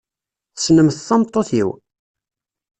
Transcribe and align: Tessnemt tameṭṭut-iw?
Tessnemt 0.55 0.97
tameṭṭut-iw? 1.07 1.69